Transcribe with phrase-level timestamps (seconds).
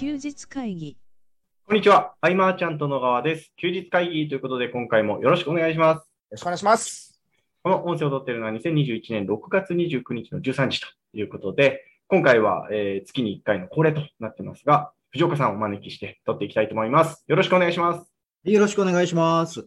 [0.00, 0.96] 休日会議
[1.66, 2.14] こんにちは。
[2.22, 3.52] アイマーちゃんと野川です。
[3.58, 5.98] 休日会議ということで、今回もよろしくお願いします。
[5.98, 7.20] よろしくお願いします。
[7.62, 17.22] この音声を撮っているのは2021年6月29日の13時ということで、今回は、えー月に1回の恒例となってますが、藤岡さんをお招きして撮っていきたいと思います。
[17.28, 18.10] よろしくお願いします。
[18.44, 19.66] よろしくお願いします。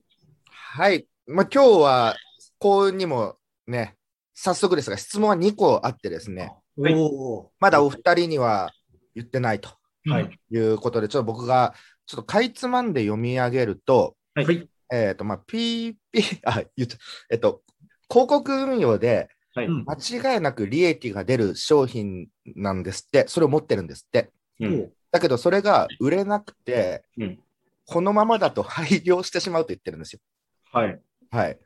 [0.49, 1.05] はい。
[1.27, 2.15] まあ、今日は、
[2.57, 3.35] こうにも
[3.67, 3.97] ね、
[4.33, 8.71] 早速ですが、質問は2個あってですね、はいおまだお二人には
[9.13, 9.69] 言ってないと
[10.05, 10.39] はい。
[10.51, 11.73] いうことで、ちょっと僕が、
[12.05, 14.45] ちょっとかいつまんで読み上げると、はい。
[14.45, 15.95] はいえっ、と、まあ、PP、
[16.45, 16.97] あ、言っちゃ
[17.31, 17.63] えっ、と、
[18.09, 24.31] 広告運用で間違いなく利益が出る商品なんですって、それを持ってるんですって。
[24.59, 24.91] うん。
[25.11, 27.39] だけど、それが売れなくて、うん
[27.85, 30.19] このままだと廃業してしまうと言ってるんですよ。
[30.71, 31.01] はい。
[31.31, 31.59] はい。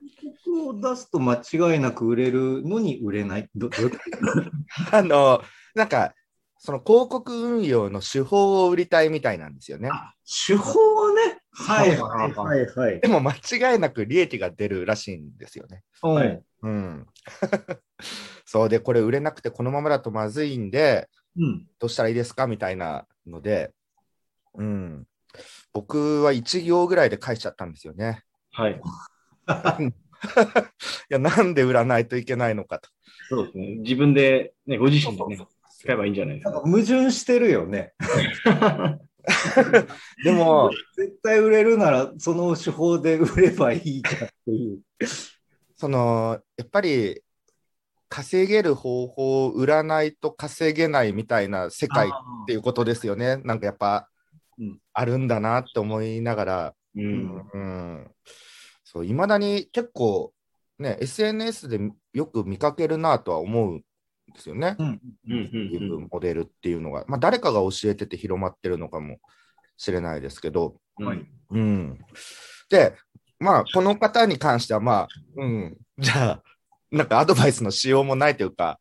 [0.46, 3.50] 曲を出すと間違いなく売れるのに売れない。
[4.92, 5.44] あの、
[5.76, 6.14] なんか、
[6.60, 9.90] その広告運用の手法を売りたいみたいなんですよね。
[10.48, 11.40] 手法はね。
[11.52, 13.08] はいはいはいはいで。
[13.08, 15.84] も間違いなく利益が出るらしいんですよね。
[16.02, 17.08] はいうん。
[18.46, 21.68] そうで、これ売れなくてこのままだとまずいんで、うん。
[21.80, 23.72] どうしたらいいですかみたいなので、
[24.56, 25.08] うん。
[25.74, 28.24] 僕は1行ぐらいで返しちゃったんですよね。
[28.52, 28.82] はい。
[29.90, 29.94] い
[31.10, 32.90] や、なんで売らないといけないのかと。
[33.30, 33.76] そうですね。
[33.78, 35.48] 自分で、ね、ご自身でね、
[35.78, 36.52] 使えばいいんじゃないですか？
[36.54, 37.94] か矛盾してるよね。
[40.24, 44.80] でも、絶対売れるならその手法で売ればいいじゃんっていう。
[45.76, 47.22] その、やっぱり、
[48.10, 52.12] 稼げる方法を売らないと稼げないみたいな世界っ
[52.48, 53.36] ていうことですよね。
[53.44, 54.10] なんかやっぱ、
[54.58, 57.50] うんあるんだなって思いながら、うん。
[57.54, 58.12] うん、
[58.84, 60.34] そう、いまだに結構、
[60.80, 61.80] ね、SNS で
[62.14, 63.84] よく見かけるなとは思うん
[64.38, 64.76] ですよね。
[64.80, 65.02] うん。
[65.30, 65.50] うん。
[65.54, 65.94] うん。
[65.94, 66.08] うん。
[66.10, 69.18] モデルっていうのが、まあ、誰かが教えてて広まってるのかも
[69.76, 71.26] しれないですけど、はい。
[71.52, 72.00] うん。
[72.70, 72.96] で、
[73.40, 76.44] まあ、この方に関しては、まあ、うん、じゃあ、
[76.92, 78.80] なんかアドバイスのしようもないというか、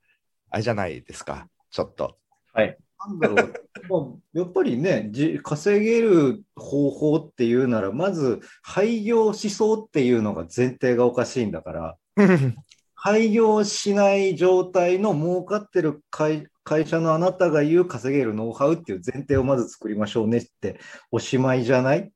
[0.50, 2.16] あれじゃないですか、ちょっと。
[2.52, 2.78] はい。
[3.08, 3.54] なんだろう。
[3.88, 11.97] まあやっぱりね、じ稼げる方法っていうなら、まず廃業しそうっていうのが前提がおかしいんだから。
[12.96, 20.80] 廃業しない状態の儲かってる会会社のあなたが言う稼げるノウハウっていう前提をまず作りましょうねって
[21.12, 22.10] おしまいじゃない？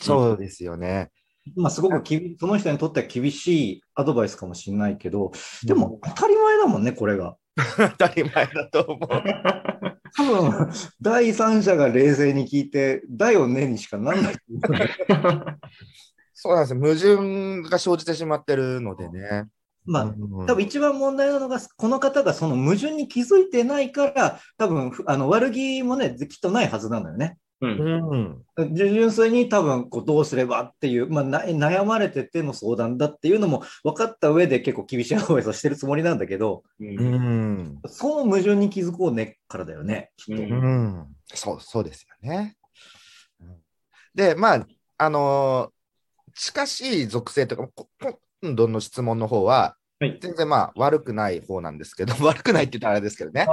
[0.00, 1.10] そうですよね。
[1.56, 5.32] まあすごくきびその人にとっては厳しいアドバイスかもしれないけど、
[5.64, 7.36] でも当たり前だもんね、これが。
[7.76, 9.08] 当たり前だと思う。
[10.16, 10.70] 多分、
[11.02, 14.34] 第三者が冷静に聞いて、だよねにしかなんない。
[16.32, 17.16] そうなんですよ。
[17.16, 19.44] 矛盾が生じてしまってるのでね。
[19.86, 27.38] まあ、うん多分一番問題なのが、この方がその矛盾に気づいてないから、多分ふあの悪気もね、きっとないはずなんだよね。
[27.60, 28.44] うん。
[28.56, 28.74] うん。
[28.74, 36.84] 純粋に多分こうどうすればっていう、まあ、な悩まれてての相談だっていうのも分かった上で結構厳しいアドバイスをしてるつもりなんだけど、う。
[36.84, 37.82] うんん。
[37.86, 40.42] その矛盾に気づこうねからだよね、きっと。
[40.42, 40.54] うんう
[41.00, 41.06] ん。
[41.26, 42.56] そう、そうですよね。
[43.40, 43.56] うん
[44.14, 44.66] で、まあ、
[44.98, 45.74] あのー
[46.36, 50.18] 近しい属性というか、こ今度の質問の方は、はい。
[50.20, 53.46] 全然まあ悪くない方なんですけど、 悪くないって言ったらあれですけどね。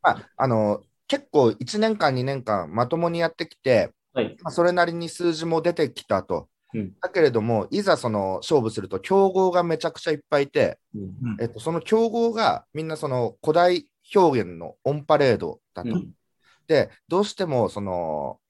[0.00, 4.36] まあ、あの結構1年間、2年間まともにやってきて、はい。
[4.42, 6.48] まあ、それなりに数字も出てきたと。
[6.74, 11.36] うんだけれども、いざその勝負すると、競合がめちゃくちゃいっぱいいて、うん。
[11.40, 15.90] えっと、その競合がみんなその古代表現のオンパレードだと。
[15.90, 16.12] うん
[16.66, 18.40] で、どうしてもその、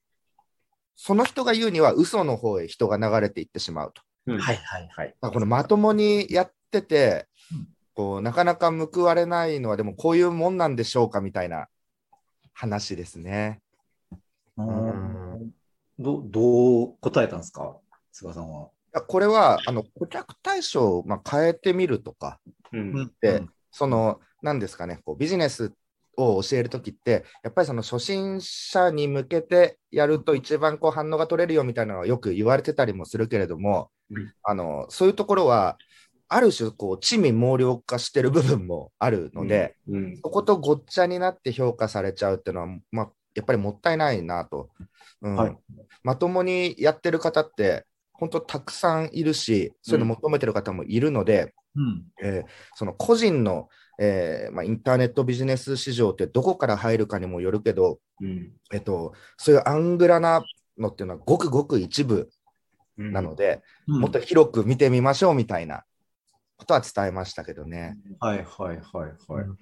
[0.94, 4.00] その人が言うには嘘の方へ人が流れていってしまうと。
[4.26, 4.38] うん。
[4.38, 5.08] はいはいはい。
[5.08, 11.68] だからこのまともにやっててうん、こうなかなか報われないのは、でもこういうもんなんでしょうかみたいな
[12.52, 13.60] 話ですね。
[14.56, 15.52] うん
[15.98, 17.76] どどう答えたんですか、
[18.12, 18.66] 菅さんは。
[18.66, 22.38] いやこれはあの顧客対象をまあ変えてみるとか、
[22.72, 23.12] うん。
[23.20, 25.72] でその何ですかね、こうビジネス
[26.16, 34.32] を教えるときって、やっぱりその初心者に向けてやると一番こう反応が取れるよみたいなのはよく言われてたりもするけれども、うん。
[34.42, 35.76] あのそういうところは、
[36.28, 40.16] ある種こう、地味猛量化してる部分もあるので、うん。
[40.16, 44.70] そことごっちゃになって評価されちゃうっていうのは、まあ、やっぱりもったいないなと。
[45.22, 45.36] うん。
[45.36, 45.56] はい。
[46.02, 52.04] まともにやってる方って、本当たくさんいるし、そういうの求めてる方もいるので、うん。
[52.22, 53.68] えーその個人の、
[53.98, 58.52] えーまあ、インターネットビジネス市場ってどこから入るかにもよるけど、うん。
[58.72, 60.44] えっと、そういうアングラな
[60.78, 62.28] のっていうのはごくごく一部
[62.96, 65.84] なので、うんもっと広く見てみましょうみたいな
[66.56, 67.96] ことは伝えましたけどね。
[68.18, 69.44] はいはいはいはい。
[69.44, 69.56] うん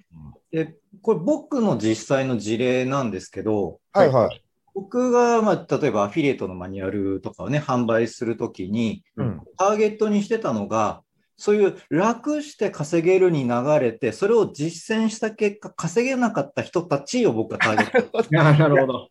[0.51, 4.41] で、これ僕の実際の事例なんですけど、はいはい。
[4.73, 11.01] 僕が、まあ、例えばアフィリエイトのマニュアルとかをね、販売するときに、うんターゲットにしてたのが、
[11.37, 18.25] そういう楽して稼げるに流れて、それを実践した結果、稼げなかった人たちを僕はターゲット。
[18.31, 19.09] なるほど。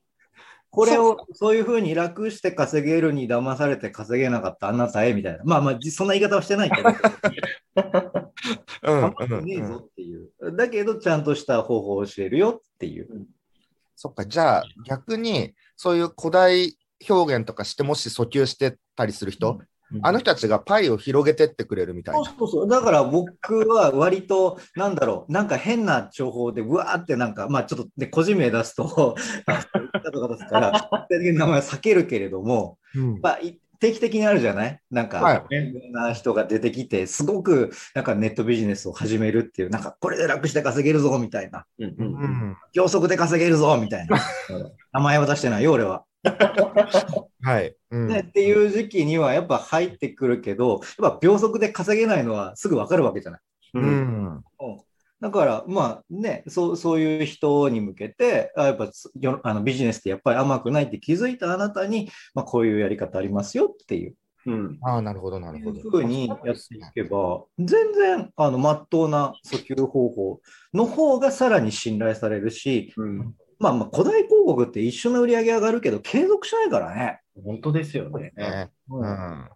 [0.70, 5.44] これをそういうふうに楽して稼げるに騙されて稼げなかったあなたへみたいな。
[5.44, 6.88] まあまあ、じそんな言い方はしてないけど、
[8.82, 10.30] うんねえうんうんぞっていう。
[10.56, 13.26] だけど、ちゃんとした方法を教えるよっていう。
[13.94, 16.76] そっか、じゃあ逆にそういう古代
[17.08, 19.60] 表現とかしてもし訴求してたりする人、
[20.02, 22.24] あの人たちがパイを広げてってくれるみたいな。
[22.24, 22.68] そうそうそう。
[22.68, 29.14] だから僕は割と、なんだろう、なんか変な情報で、うわーってなんか、まあちょっとね、個人名出すと、
[29.46, 33.20] あ言ったとかですから、名前は避けるけれども、うん。
[33.20, 34.80] まあ、い定期的にあるじゃない？
[34.90, 35.54] なんか、はい。
[35.54, 42.06] いろんな人が出てきて、すごくなんかネットビジネスを始めるっていう、なんかこれで楽して稼げるぞみたいな、うんううん。
[42.14, 44.16] ん秒速で稼げるぞみたいな、
[44.92, 46.04] 名前は出してないよ、俺は。
[47.42, 47.76] はい。
[47.90, 53.40] うんね、っていう時期にはやっぱ入ってくるけど、やっぱ秒速で稼げないのはすぐ分かるわけじゃない。
[53.74, 54.44] ううんん
[55.20, 58.90] だから、まあね、そうそういう人に向けて、あやっぱ
[59.20, 64.14] よあのビジネスってやっぱり甘くないって気づいたあなたに、まあ、こういうやり方ありますよっていう
[64.46, 65.80] うんああ、なるほど、なるほど。
[65.80, 66.56] ふうにやってい
[66.94, 70.40] けば、全然あの真っ当な訴求方法
[70.72, 77.20] の方がさらに信頼されるし、うんまあ、まあ古代広告って一緒の売り上げ上がるけど、継続しないからね。
[77.44, 78.32] 本当ですよね。
[78.36, 78.70] ね。
[78.90, 79.48] ううん。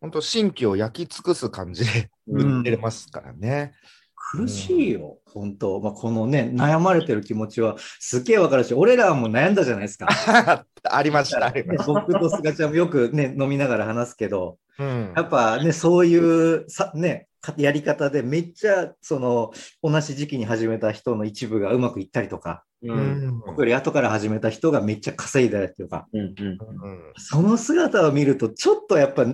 [0.00, 3.72] 本当新規を焼き尽くす感じでうん売ってますからね。
[4.34, 5.78] 苦しいよ、本当。
[5.80, 10.08] まあ、このね、悩まれてる気持ちはすっげえわかるし、俺らも悩んだじゃないですか。
[10.84, 11.92] ありました、ありまねした。
[11.92, 19.52] 僕と菅ちゃんもよくね、飲みながら話すけど、うんやっぱね、そういうさ、ね、かやり方でめっちゃ、その、
[19.82, 23.28] 同じ時期に始めた人の一部がうまくいったりとか、ううん。
[23.28, 27.12] ん僕より後から始めた人がめっちゃ稼いだりとか、うんうんうん。
[27.16, 29.24] その姿を見ると、ちょっとやっぱ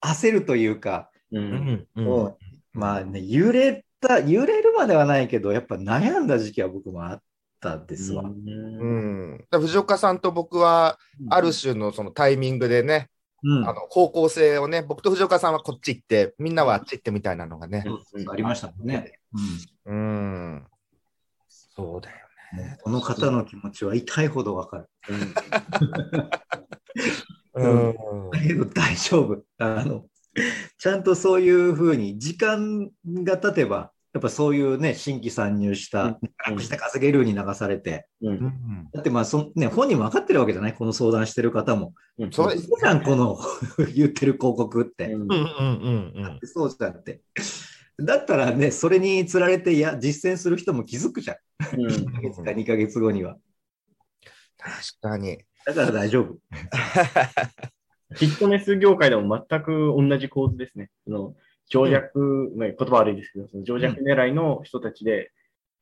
[0.00, 1.50] 焦るというか、ううん。
[1.50, 2.38] んうんもう
[2.72, 7.22] まあね、揺れた、揺れるまではないけど、やっぱ悩んだ時期は僕もあっ
[7.60, 8.22] たんですわ。
[8.22, 13.08] うん、藤岡さんと僕は、ある種のそのタイミングでね、
[13.42, 17.84] うん、あの方向性をね、僕と藤岡さんはこっち行って、みんなはあっち行ってみたいなのがね。
[18.30, 19.18] ありましたもんね。
[19.86, 20.66] うん。
[21.48, 22.27] そうだようんもう
[22.82, 24.88] この方の気持ちは痛いほどわかる。
[27.54, 27.94] うん。
[28.30, 29.42] だけど大丈夫。
[29.58, 30.06] あの、
[30.78, 36.18] ちゃんとそういうふうに時間が経てば、やっぱそういうね、新規参入した、うん。
[36.46, 38.34] 楽して稼げるに流されて、ううん。
[38.36, 40.74] んだってまあそ、ね、本人も分かってるわけじゃない？
[40.74, 41.92] この相談してる方も。
[42.18, 42.32] うん。
[42.32, 43.38] そうですそうじゃん、この
[43.94, 45.12] 言ってる広告って。
[45.12, 45.22] うん。
[45.22, 45.44] うんうんうん
[46.14, 46.38] うん。
[46.44, 47.20] そうじゃんって。
[48.00, 51.36] だったらね、それにつられて、いや、実践する人も気づくじゃん。
[51.80, 53.36] うん1ヶ月か2ヶ月後には。
[54.56, 55.38] 確かに。
[55.66, 56.38] だから大丈夫。
[58.10, 60.90] フィットネス業界でも全く同じ構図ですね。
[61.04, 61.34] その
[61.68, 65.30] 情弱、まあ言葉悪いですけど、その情弱狙いの人たちで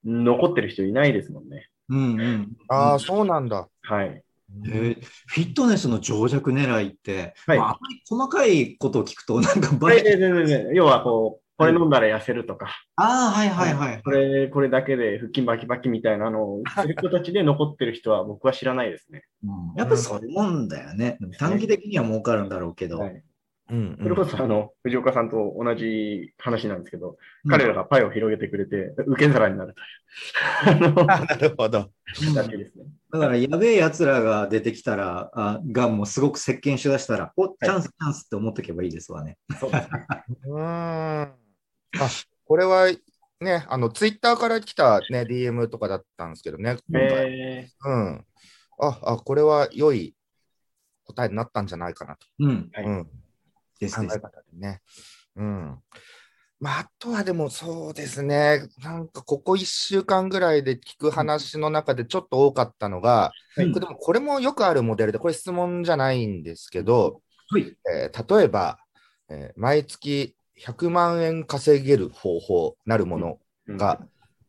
[0.05, 1.69] 残ってる人いないですもんね。
[1.89, 2.57] うんうん。
[2.69, 3.69] ああ、そうなんだ。
[3.83, 4.23] はい。
[4.69, 12.67] えーフィットネスの情弱狙いって、はいまあ、あまり細かいことを聞くと、なんかバはい、レでででで要はこう、これ飲んだら痩せるとか、
[12.97, 14.03] ああ、はいはいはい。
[14.03, 19.23] これ、これだけで腹筋バキバキみたいなのを言ってる人たちで残ってる人は僕は知らないですね。
[19.43, 21.19] うんやっぱそういうもんだよね。
[21.39, 22.99] 短期的には儲かるんだろうけど。
[22.99, 23.23] はい。
[23.69, 30.95] うんそれこそ、あの、藤岡さんと同じ話なんですけど、うん彼らがパイを広げてくれて、受け皿になるという。
[31.07, 31.91] なるほど。
[32.35, 32.85] だけですね。
[33.13, 39.37] だから、やべえ奴らが出てきたら、あがもうすごく席巻しだしたら、おチャンス、チャンスって思っておけばいいですわね。
[39.59, 40.07] そうですね。
[40.47, 41.46] うーん。
[42.01, 42.09] あ、
[42.47, 42.91] これは
[43.41, 47.39] ね、あの、ツイッターから来たね、DM とかだったんですけどね、今回。
[47.39, 48.25] えうん。
[48.81, 50.15] あ、あ、これは良い
[51.05, 52.27] 答えになったんじゃないかなと。
[52.39, 52.71] うん。
[52.73, 53.05] はいうん。
[53.05, 53.11] 考
[53.81, 54.81] え方でね。
[55.37, 55.79] うん。
[56.59, 67.77] まあ、あとはでもそうですね、なんかここ1週間ぐらいで聞く話の中でちょっと多かったのが、はいでもこれもよくあるモデルで、これ質問じゃないんですけど、はい。
[67.93, 68.79] えー例えば、
[69.29, 74.01] えー毎月100万円稼げる方法なるものーが、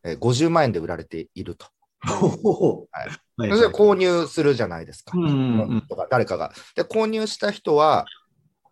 [0.04, 1.66] えー50万円で売られていると。
[2.00, 5.12] はいはいそれで購入するじゃないですか。
[5.16, 6.54] うんうんうんとか誰かが。
[6.76, 8.06] で、購入した人は、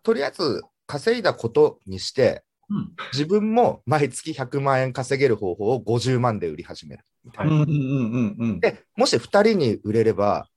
[0.02, 7.04] とりあえず稼いだことにして、うん自分も毎月100万円稼げる方法を50万で売り始める。
[7.34, 7.72] はいうんうんう
[8.18, 8.60] んうん。
[8.60, 10.48] で、もし2人に売れれば、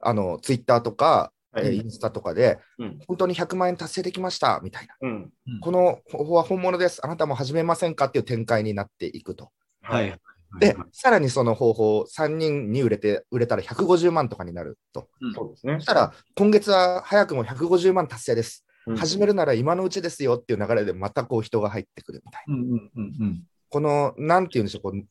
[0.00, 4.94] あの、ツイッターとか、はいえーインスタとかで、うん本当に100万円達成できました、みたいな。
[5.00, 5.32] うん。
[5.60, 7.04] この方法は本物です。
[7.04, 9.50] あなたも始めませんかっていう展開になっていくと。
[9.82, 10.14] はい。
[10.60, 15.08] で、さらにその方法、3人に売れて、売れたら150万とかになると。
[15.34, 15.86] そうですねそし。
[15.86, 18.62] たら、今月は早くも150万達成です。
[18.62, 22.54] うん始めるなら今のうちですよっていう流れで、またこう人が入ってくるみたいな。
[22.54, 23.42] うんうんうんうん。
[23.68, 25.02] この、なんて言うんでしょう、こう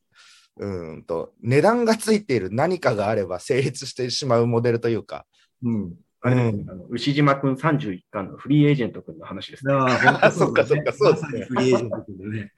[0.58, 5.25] うーんと、値段がついている何かがあれば成立してしまうモデルというか、
[5.62, 5.96] うん。
[6.25, 9.74] あれですねあの牛島くん31巻のフリーエージェントくんの話ですね。
[9.74, 12.53] ああ、 そっかそっかそうですねフリーエージェントでね。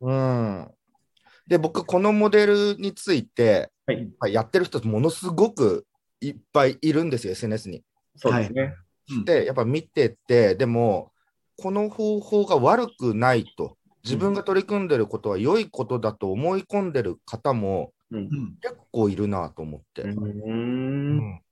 [0.00, 0.70] うん。
[1.48, 4.04] で、僕、このモデルについて、はい。
[4.20, 5.84] まあやってる人ものすごく
[6.20, 7.82] いっぱいいるんですよ、SNS に。
[8.14, 8.74] そうですね。
[9.10, 11.12] うんで、やっぱ見てて、でも、
[11.56, 18.20] この方法が悪くないと、自分が取り組んでることは良いことだと思い込んでる方もうんう。
[18.22, 20.02] ん結構いるなと思って。
[20.02, 21.42] ううんん。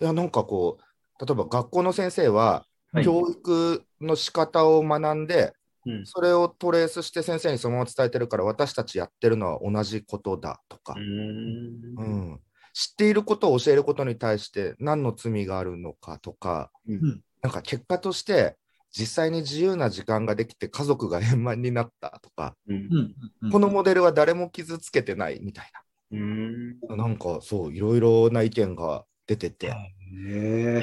[0.00, 0.82] いや、なんかこう、
[1.20, 3.04] 例えば学校の先生は、はい。
[3.04, 5.52] 教育の仕方を学んで、
[5.86, 6.06] うん。
[6.06, 10.94] それをトレースして先生にそのまま伝えてるから、私たちやってるのは同じことだとか。
[10.96, 11.00] う、。
[11.00, 12.32] うん。
[12.32, 12.40] ん。
[12.72, 17.22] 知っていることを教えることに対して何の罪があるのかとか、うん。
[17.42, 18.56] なんか結果として
[18.90, 23.14] 実際に自由な時間ができて家族が円満になったとか、うん。
[23.50, 25.70] このモデルは誰も傷つけてないみたい
[26.12, 26.80] うん。
[26.88, 29.72] な、なんかそういろいろな意見が出てて、へ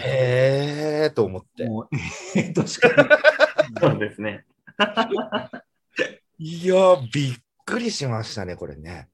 [0.02, 1.68] へーと思ってえ。。
[1.68, 1.90] もう、
[2.36, 3.20] えーとしかない。
[3.80, 4.46] そうですね。
[6.38, 7.36] いやー、びっ
[7.66, 9.10] くりしましたね、これね。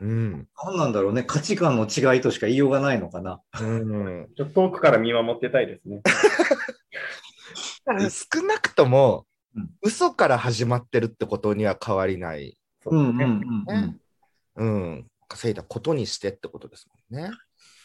[0.00, 0.48] うん。
[0.64, 1.22] 何なんだろうね。
[1.22, 3.40] 価値観の違いとしか言いようがないのかな。
[3.60, 6.00] うん、ちょっと遠くから見守ってたいですね。
[8.10, 12.56] 少なくとも、うん嘘から始まってるってことには変わりない。
[12.86, 15.06] うん。
[15.26, 17.30] 稼いだことにしてってことですもんね。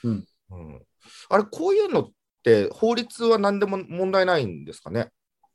[0.04, 0.82] うんうん
[1.30, 2.12] あれ、こういうのっ
[2.44, 5.10] て法律は何でも問題ないんですかね？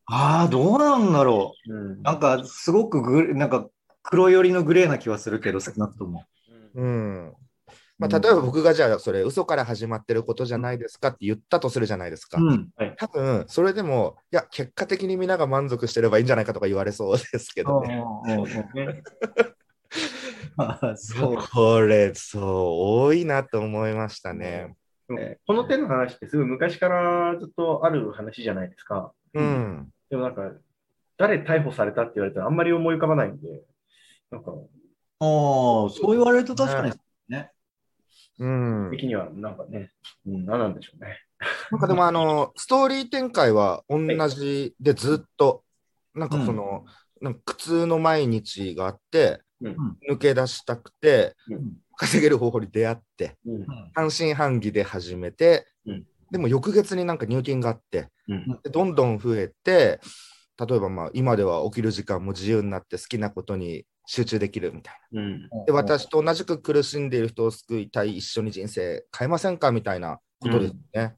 [0.07, 1.99] ああ、どうなんだろうんう。
[2.03, 3.69] なんか、すごくグレなんか、
[4.03, 6.25] 黒寄りのグレーな気はするけど、少なくとも。
[6.75, 7.33] うん。
[7.99, 12.41] まあ、例えば僕がじゃあ、それ、嘘から始まってることじゃないですかって言ったとするじゃないですか。
[12.41, 12.71] うん。
[12.97, 18.05] 多分それでも、いや、結果的にみんなが満足してればいいんじゃないかとか言われそうですけどね。
[18.75, 19.03] ね
[20.57, 21.37] ああそう。
[21.53, 22.45] これ、そう、
[23.05, 24.75] 多いなと思いましたね。
[25.47, 29.13] この手の話ってすごい昔からずっとある話じゃないですか。
[29.35, 29.89] うん。
[30.09, 30.53] でもなんか、
[31.17, 33.63] 誰逮捕されたって言われたらあんまり思い浮かばないんで、
[34.31, 35.27] なんか、ああ、
[35.91, 36.93] そう言われると確かに。
[38.41, 38.89] うん。
[38.91, 39.91] 的にはなんかね、
[40.27, 41.19] うん、何なんでしょうね。
[41.71, 45.63] なんかでも、あの、ストーリー展開は同じでずっと、
[46.15, 46.85] なんかその、
[47.21, 49.77] なんか苦痛の毎日があって、うん
[50.11, 60.01] 抜け出したくて、うん稼げる方法に出会って、うん半信半疑で始めて、うんでも翌月になんか入金があって、うんでどんどん増えて、
[60.59, 65.65] 例えばまあ今では起きる時間も自由になって好きなことに集中できるみたいうんな。
[65.67, 71.17] で、私と同じく苦しんでいる人を救いたい、一緒に人生変えませんかみたいなことですね。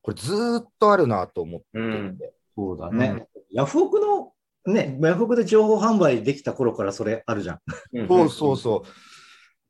[0.00, 1.78] これずーっとあるなと思っていて。
[1.78, 2.18] うん
[2.56, 3.26] そうだね。
[3.50, 4.32] ヤフオクの、
[4.72, 7.58] ね、ヤフオクで情報販売できた頃からそれあるじゃん
[8.08, 8.88] そうそうそう。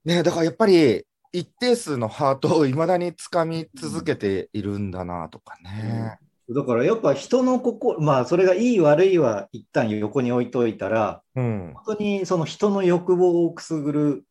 [0.04, 6.18] ねだからやっぱり一定数のハートをいまだにつかみ続けているんだなとかね。
[6.48, 11.72] だからやっぱ人の心、まあそれがいい悪いは一旦横に置いといたら、うん。
[11.74, 14.24] 本当にその人の欲望をくすぐる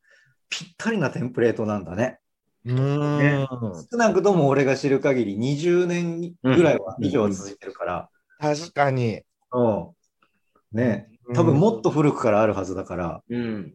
[0.50, 2.20] ぴったりなテンプレートなんだね。
[2.66, 3.88] うーん。
[3.92, 8.10] 少なくとも俺が知る限り20年ぐらいはうん以上続いてるから。
[8.40, 9.24] 確かに。
[9.52, 9.88] うん。
[10.72, 13.74] ね多分もっと古くからあるはずだから、うん。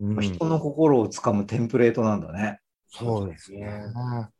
[0.00, 2.60] うん、人の心をつかむテンプレートなんだね。
[2.88, 3.66] そうですね。
[3.66, 4.30] だか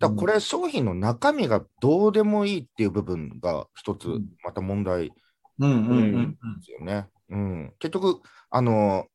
[0.00, 5.14] らこれ商品の中身がどうでもいいっていう部分が一つうんまた問題で
[5.60, 7.06] うんうんうんすよね。
[7.30, 9.06] うん、結局あの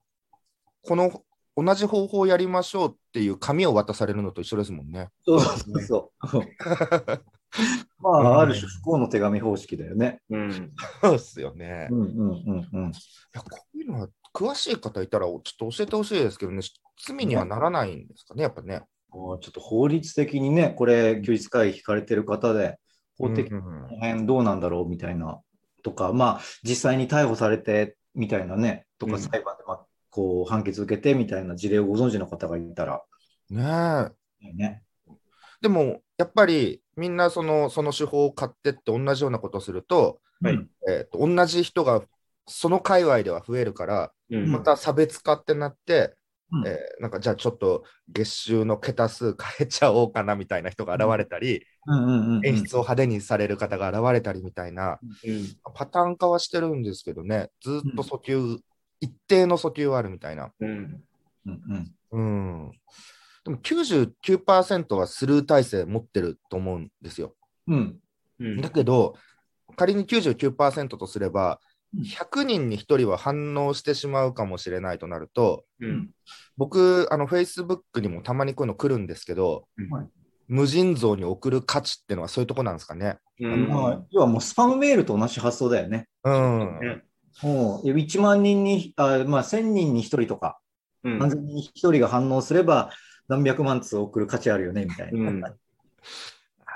[0.83, 1.23] この
[1.55, 5.09] 同じ方法をやりましょうっていう紙を渡されるのと一緒ですもんね。
[5.25, 6.19] そうそうそう。
[7.99, 10.21] まあ、ある種不幸の手紙方式だよね。
[10.29, 10.71] うん。
[11.01, 11.87] そうですよね。
[11.91, 12.91] いうんうんうんうん。
[13.33, 16.61] やこういうのは詳しい方いたらちょっと教えてほしいですけどね、
[17.05, 18.81] 罪にはならないんですかね、やっぱね。
[19.11, 22.77] ちょっと法律的にね、これ、休日会議聞かれてる方で、
[23.17, 25.39] 法的にこの辺どうなんだろうみたいな、
[25.83, 29.19] とか、まあ、実際に逮捕されてみたいなね、とか、うん。
[29.19, 33.01] 裁判で、まあ、こう、判決受けてみたいな事例をご存知の方がいたら、
[33.49, 34.11] ね
[34.43, 34.53] え。
[34.53, 34.83] ね。
[35.61, 40.53] でもやっぱりみんなそのその手法を買ってって同じようなことをすると,、はい。
[40.53, 42.01] うんえーと同じ人が
[42.49, 44.51] その界隈では増えるから、うん。
[44.51, 46.15] また差別化ってなって、
[46.51, 46.67] うん。
[46.67, 55.45] えーなんかじゃあちょっと月収の桁数変えちゃおうかなみたいな人が現れたり、うんうんうんうん演出を派手にされる方が現れたりみたいなうん。
[55.75, 57.49] パターン化はしてるんですけどね。
[57.61, 58.57] ずっと訴求、
[58.99, 60.51] 一定の訴求はあるみたいな。
[60.59, 61.03] うん。
[61.45, 61.61] うん
[62.11, 62.65] うん。
[62.65, 62.71] うん。
[63.45, 67.35] でも99%はスルー体制持ってると思うんですよ。
[67.67, 67.99] うん。
[68.39, 68.61] うん。
[68.61, 69.15] だけど、
[69.75, 76.09] 仮に99%とすれば、うん100人に1人は反応してしまうかもしれないとなると、うん
[76.57, 80.09] 僕、あの、Facebook にもたまにこういうの来るんですけど、うん
[80.51, 83.19] 無尽蔵に送る価値っていうのはそういうとこなんですかね。
[83.39, 86.07] うんまあ、要はもうスパムメールと同じ発想だよね。
[86.23, 86.79] うん。
[86.81, 87.03] ね
[87.43, 90.59] もう1万人に、あまあ、1000人に1人とか、
[91.03, 92.89] うん何千人に1人が反応すれば、
[93.27, 95.29] 何百万通送る価値あるよね、みたいな。
[95.29, 95.53] うんな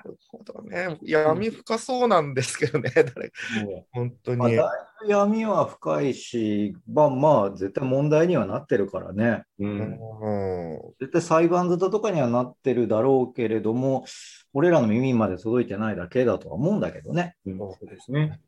[0.04, 0.98] るほどね。
[1.02, 3.32] 闇深そうなんですけどね、 誰。
[3.92, 4.56] 本当まあ、に。
[4.56, 4.64] だ
[5.02, 9.44] いぶ闇は深いし、まあまあ、絶対問題にはなってるからね。
[9.60, 9.78] ううん。
[9.80, 14.06] ん絶対裁判沙汰とかにはなってるだろうけれども、
[14.54, 17.36] 俺らの耳まで届いてないだけだとは思うんだけどね。
[17.46, 17.58] うん。
[17.58, 18.40] そうですね。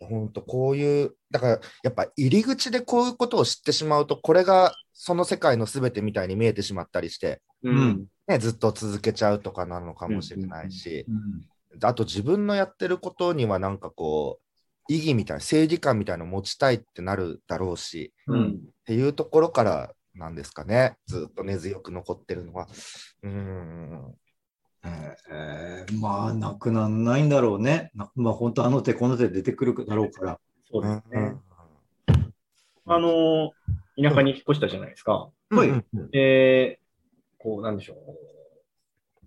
[0.00, 11.06] 本当こういう、だからやっぱ入り口でこういうことを知ってしまうと、これがその世界のすべてみたいに見えてしまったりして、うんね、ずっと続けちゃうとかなのかもしれないし、
[11.82, 14.38] あと自分のやってることにはなんかこ
[14.88, 22.68] う、意義みたいな、正義感みたいなのを持ちたいってなるだろうし、うんっていうところからなんですかね、ずっと根強く残ってるのは。
[23.22, 24.14] うーん。
[25.30, 27.90] えーまあ、なくなんないんだろうね。
[27.94, 30.40] なまあ、本当あの手この手出てくるだろうから。
[30.70, 31.36] そうですうんね。
[32.86, 33.52] あの、
[34.02, 35.30] 田舎に引っ越したじゃないですか。
[35.50, 36.80] はいうんうんで、
[37.38, 37.96] こう、なんでしょう。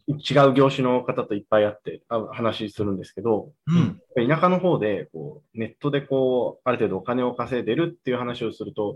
[0.07, 4.27] 違う業種の方といっぱい会ってあ話するんですけど、うん。
[4.27, 8.95] 田舎の方でこうネットでこうある程度お金を稼いでるっていう話をすると、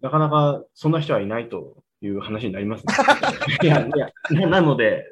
[0.00, 2.94] なかなかそんな人はいないという話になりますね。
[3.62, 5.08] いや、いや、ななので、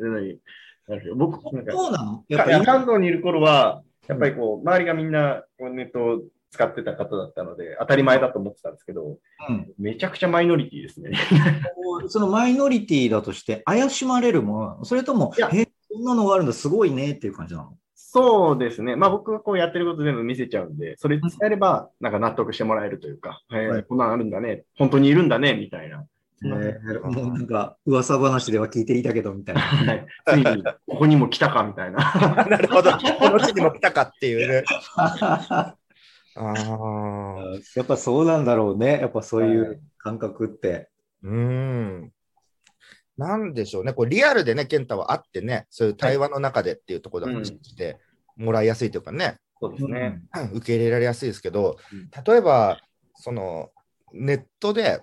[1.16, 2.25] 僕、なんか、そうなの？
[2.28, 6.23] やっぱり、関東にいる頃は、やっぱりこう、周りがみんなこうネットを
[6.54, 9.18] 使ってた方だったので、当たり前だと思ってたんですけど、
[9.49, 11.11] うんめちゃくちゃマイノリティですね。
[12.06, 14.85] そのマイノリティだとして怪しまれるものなの？
[14.85, 17.76] それともいや、え、そんなのがあるんだ、すごいねっていう感じなの？
[17.96, 18.94] そうですね。
[18.94, 26.07] まあ僕がこうやってること全部見せちゃうんで、それ伝えれば、なんか納得してもらえるというか、えーはいこんなのあるんだね、本当にいるんだね、みたいな。
[26.44, 29.61] えーもうなんか、噂話では聞いていたけど、みたいな。
[29.62, 31.98] はいついに、ここにも来たか、みたいな。
[32.48, 32.98] なるほど、こ
[33.31, 34.64] の地にも来たかっていうね。
[36.37, 37.59] ああ。
[37.77, 38.99] やっぱそうなんだろうね。
[39.01, 40.90] やっぱそういう感覚って。
[41.23, 42.12] うーん。
[43.16, 47.99] なんでしょうね、こうリアルでね、健太は会ってね、そういう対話の中でっていうところで話して
[48.37, 50.20] もらいやすいというかね、そうですね。
[50.53, 52.81] 受け入れられやすいですけどうん、例えば、
[53.14, 53.70] その
[54.12, 55.03] ネットで、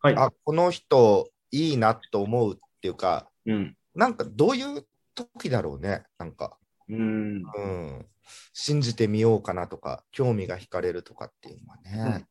[0.00, 0.14] はい。
[0.16, 3.74] あこの人いいなと思うっていうか、うん。
[3.94, 7.42] なんかどういう時だろうね、なんか、うん。
[7.42, 8.06] うん、
[8.52, 12.26] 信じてみようかなとか、興味が惹かれるとかっていうのはね。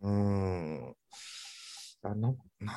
[0.00, 0.94] うん。
[2.02, 2.72] あのな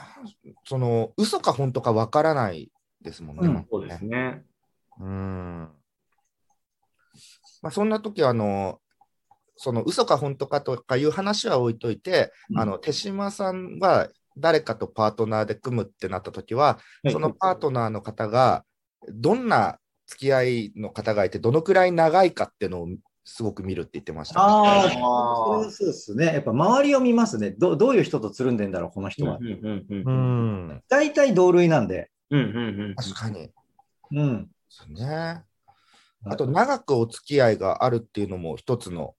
[0.65, 3.47] その嘘か本当かわからないですもんね。
[3.47, 4.43] うんそうですね。
[4.99, 5.69] うん。
[7.61, 8.79] まあ、そんな時はあの、
[9.55, 18.65] その嘘か本当かとかいう話は置いといて、うんあの手島さんは誰かとパートナーで組むってなった時は、はいそのパートナーの方が
[19.09, 19.77] どんな
[20.11, 22.89] 付き合いの方がいて、どのくらい長いかっていうのを
[23.23, 26.25] すごく見るって言ってました、ああ、あーそうですね。
[26.25, 27.51] やっぱ周りを見ますね。
[27.51, 29.45] どどういう人とつるんでんだろう、この人はうん。
[29.45, 30.67] うんうんううん。
[30.73, 32.11] ん、大体同類なんで。
[32.29, 32.95] うんうんうん。
[32.95, 33.51] 確かに。
[34.11, 34.49] うん。
[34.67, 35.43] そうね。
[36.25, 39.15] あと、長くお付き合いがあるっていうのも一つの、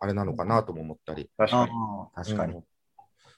[0.00, 1.30] あれなのかなとも思ったり。
[1.38, 1.72] あ確かに。
[1.72, 2.54] あ、確かに。
[2.54, 2.64] うん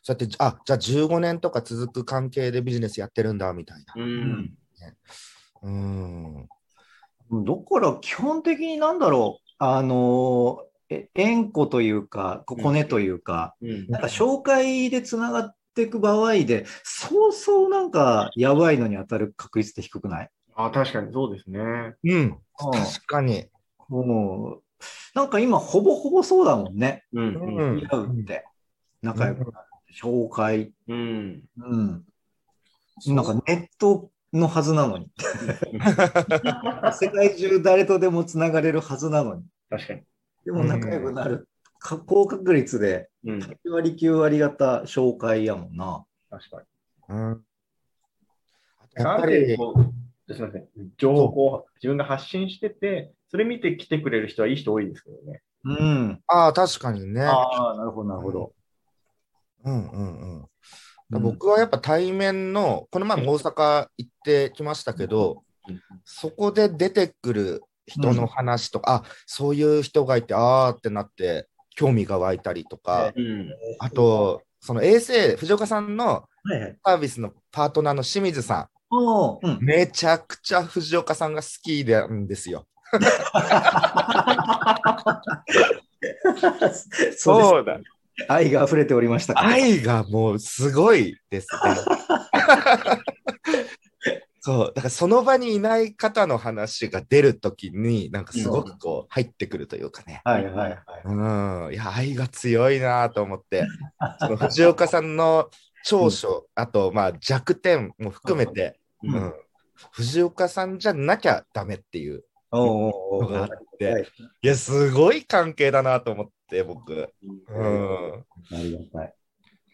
[0.04, 3.94] そうやって、あじゃあ15年とか続く関係でビジネスやってるんだみたいな。
[3.94, 4.54] うん。
[5.62, 6.48] うん。
[7.30, 13.87] だから基本的になんだろう、あのえ縁故というか、こコネというか、うん。
[13.88, 20.30] なんか紹介でつながっていく場合で、そうそうなんかやばいのに当たる確率って低くない？
[20.54, 21.61] あ、確かにそうですね。
[22.04, 22.38] うん。
[22.58, 23.46] 確かに。
[23.88, 24.62] もう、
[25.14, 27.04] なんか今ほぼほぼそうだもんね。
[27.12, 28.44] うんうん似合うって。
[29.00, 30.72] 仲良くなって、紹介。
[30.88, 31.42] うん。
[31.56, 32.04] うん。
[33.06, 35.10] なんかネットのはずなのに。
[36.92, 39.44] 世界中誰とでもつながれるはずなのに。
[39.70, 40.02] 確かに。
[40.44, 41.48] でも仲良くなる。
[41.78, 43.38] か高確率でうん。
[43.38, 46.04] 8割9割方紹介やもんな。
[46.30, 46.62] 確か
[47.08, 47.16] に。
[47.16, 47.44] うん。
[48.94, 49.58] やあっぱり、す
[50.34, 50.68] みません。
[50.98, 55.42] 情報を自分が発信してて、それ見て来てくれる人はいい人多いですけどね。
[55.64, 56.22] うん。
[56.26, 57.22] ああ、確かにね。
[57.22, 58.52] ああ、なるほど、なるほど。
[59.64, 60.46] うんうんうん。
[61.20, 65.42] 僕はやっぱ対面の、この前も大阪行ってきましたけど、
[66.05, 73.51] そこで出てくる人の話とか、あそういう人がいて、ああってなって、興味が湧いたりとか、うん。
[73.79, 76.79] あと、その衛星、藤岡さんのはいはい。
[76.85, 82.66] サービスのパートナーの清水さおーうんん、めちゃくちゃ藤岡さんが好きなんですよ。
[87.16, 87.81] そうだ。
[88.29, 89.38] 愛が溢れておりました。
[89.38, 91.77] 愛がもうすごいですね。
[94.44, 100.20] そう、だからその場にいない方の話が出るときに、なんかすごくこう入ってくるというかね。
[100.25, 100.81] はいはいはい。
[101.05, 103.64] うん、いや、愛が強いなと思って、
[104.18, 105.48] その藤岡さんの
[105.85, 109.35] 長所、あとまあ弱点も含めて、ううんん、
[109.92, 114.06] 藤岡さんじゃなきゃダメっていうのがあって、
[114.42, 117.08] いや、すごい関係だなと思って、僕。
[117.48, 118.24] うん。
[118.50, 119.14] ありがたい。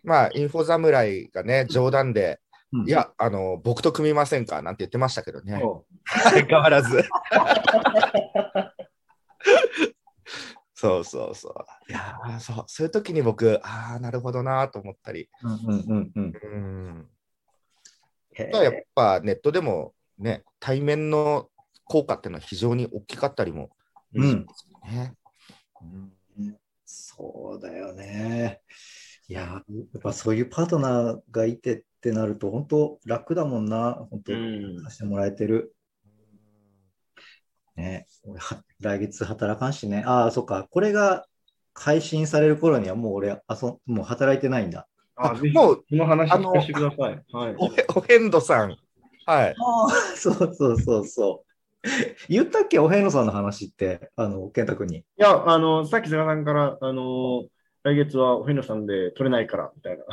[0.03, 2.41] まあ、インフォ侍がね、冗談で、
[2.73, 5.63] うんいや、あの、僕と組みませんかなんて言ってましたけどね。
[6.07, 7.03] 相変わらず。
[10.75, 11.55] そうそうそう。
[11.91, 15.29] いやそう、そういう時に僕、ああ、なるほどなと思ったり。
[15.43, 16.33] うんうんうんうん。
[16.43, 16.49] う
[17.03, 17.09] ん。
[18.63, 21.49] やっぱネットでもね、対面の
[21.89, 23.71] 効果っていうのは非常に大きかったりも
[24.15, 24.47] うん。
[24.85, 25.15] ね。
[26.85, 28.61] そうだよね。
[29.29, 29.63] いや、や
[29.99, 34.07] っぱそういうパートナーがいてってなると、本当楽だもんな。
[34.11, 35.75] 本当、うんさせてもらえてる。
[37.77, 40.03] ね、俺は来月働かんしね。
[40.07, 40.67] ああ、そっか。
[40.71, 41.27] これが
[41.75, 44.89] 配信される頃にはもう俺、あそもう働いてないんだ。
[45.17, 47.23] あ、もうこの話聞かせてください。
[47.33, 47.57] はい。
[47.95, 48.77] お遍路さん。
[49.27, 49.55] はい。
[49.59, 51.48] ああ、そうそうそうそう。
[52.29, 54.99] 言ったっけお遍路さんの話って、あの、健太君に。
[54.99, 57.47] いや、あの、さっき菅さんから、あの、
[57.85, 60.05] 来月はお遍路さんで取れないから、みたいな。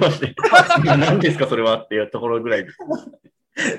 [0.00, 0.34] まして。
[0.84, 2.78] 何ですか、それはっていうところぐらいです。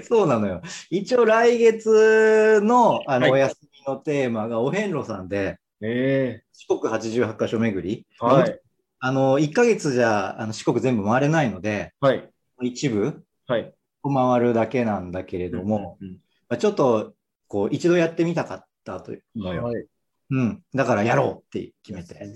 [0.03, 0.61] そうなのよ。
[0.89, 8.05] 一応来月のあの、はいお休みのテーマがお遍路さんで、え四国88カ所巡り。
[8.21, 8.59] えはい。
[8.99, 12.29] あの、1ヶ月じゃあの四国全部回れないので、はい。
[12.61, 13.73] 一部はい。
[14.03, 16.17] を回るだけなんだけれども、うん、
[16.49, 17.13] まあ、ちょっと
[17.49, 19.63] こう一度やってみたかったというのよ。
[19.65, 19.85] はい。
[20.29, 20.63] うん。
[20.73, 22.33] だからやろうって決めて。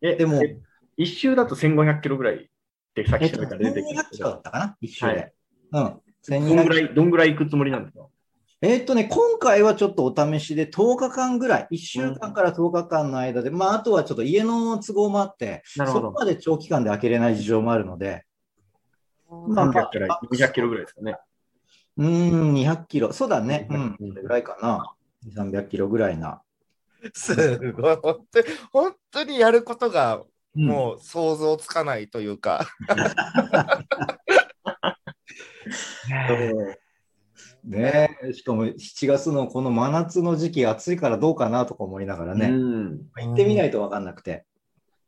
[0.00, 0.58] え、でもえ
[0.96, 2.46] 一周だと1500キロぐらいっ
[2.94, 4.76] てさっえっと、き調べたら出てき1200キロだったかな？
[4.80, 5.12] 一周で。
[5.12, 5.32] はい
[5.72, 6.00] うん。
[6.26, 8.06] どんぐ1200らい、どんぐらい行くつもりなんですか？
[8.62, 18.24] えーっとね、今回はちょっとお試しで10日間ぐらい、1週間から10日間の間で、まあ、あとはちょっと家の都合もあって、なるほどそこまで長期間で開けれない事情もあるので、
[19.28, 21.18] まあ、300から200キロぐらいですかね。
[21.96, 24.94] うーん、200キロ、そうだね、ううんん、それぐらいかな、
[25.34, 26.42] 300キロぐらいな。
[27.12, 27.34] す
[27.72, 27.96] ごい。
[27.96, 30.22] 本当に、本当にやることが
[30.56, 32.66] うんもう想像つかないというか。
[37.64, 43.10] ねえしかも7月のこの真夏の時期、暑いからどうかなとか思いながらね、うん。
[43.16, 44.44] 行ってみないと分かんなくて。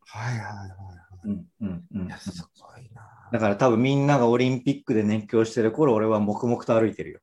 [0.07, 0.71] はいはいはい。
[1.25, 2.96] うんうんうんすごいな。
[3.33, 7.21] だから多分みんながオリンピックで熱狂してる頃、俺は黙々と歩いてるよ。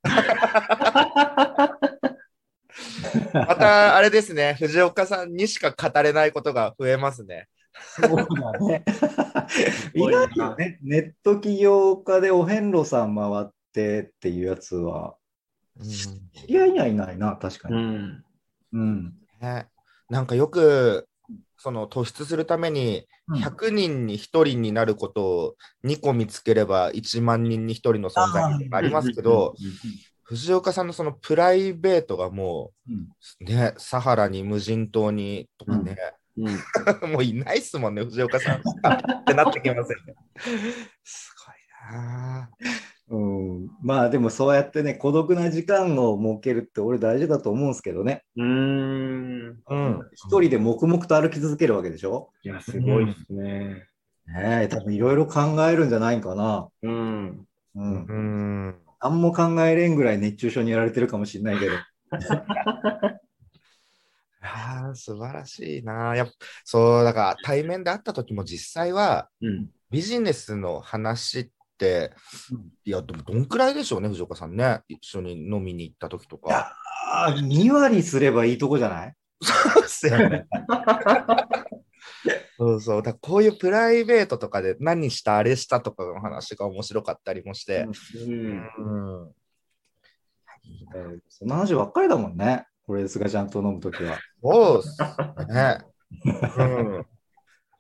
[3.34, 7.48] また、あれですね、藤岡さんにしか語れないことが増えますね。
[7.96, 8.84] そうだね。
[9.94, 15.16] 意外とね、ネット起業家でお遍路さん回ってっていうやつは、
[15.82, 17.82] 知り合いにはいないな、確かうに。
[17.82, 18.24] ん。
[18.74, 19.14] うん。
[19.42, 19.68] ね、
[20.10, 21.08] なんかよく、
[21.64, 29.56] その突出するために、100人に1人になることを2個見つければ1万人に1人の存在になりますけど、
[30.24, 33.08] 藤岡さんのそのプライベートがもうん
[33.40, 35.96] う、ね、サハラに無人島にとかね、
[36.38, 37.12] うん。
[37.14, 38.60] もういないっすもんね、藤岡さん。
[38.60, 40.16] ってなってきますよね。
[41.06, 42.50] すごいな
[43.10, 48.24] うん、まあでもそうやってね、孤独な時間を設けるって俺大事だと思うんですけどね。
[48.38, 49.52] うん。
[49.52, 49.54] ぁ。
[49.68, 50.10] うん。
[50.14, 52.32] 一人で黙々と歩き続けるわけでしょ？
[52.44, 53.88] いや、すごいですね。
[54.26, 56.70] ねえ、多分いろいろ考えるんじゃないかな。
[56.82, 57.46] うん。
[57.76, 58.06] うん。
[58.06, 58.14] う
[58.70, 58.76] ん。
[59.02, 61.72] 何も考えれんぐらい熱中症にやられてるかもしれないけど。
[64.42, 66.16] ああ、素晴らしいな。
[66.16, 69.70] やっぱそう、だから対面で会った時も実際はうん。
[69.92, 71.52] ビジネスの話って、
[72.52, 74.82] うんいや、でもどんくらいでしょうね、藤岡さんね。
[74.88, 76.76] 一緒に飲みに行った時といやか。
[77.28, 79.14] あー2割すればいいとこじゃない？
[79.42, 80.46] そうっすよね。
[82.58, 83.04] そうそう。
[83.04, 87.88] だこういうプライベートとかで何した、あれしたとかの話が面白かったりもして。
[88.26, 89.24] うん。
[89.24, 89.32] うん。
[90.96, 92.66] えーその話ばっかりだもんね。
[92.86, 94.18] これ、菅ちゃんと飲むときは。
[94.42, 94.98] そうっす
[95.54, 95.80] ね。
[96.58, 97.06] うん。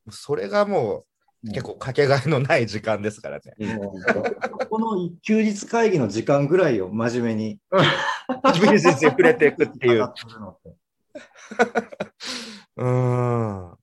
[0.10, 1.06] それがもう
[1.46, 3.78] 結構かけがえのない時間ですからね。
[4.70, 7.60] この休日会議の時間ぐらいを真面目に。
[8.56, 10.08] ビジネスに触れていくっていう。
[12.78, 13.78] うん。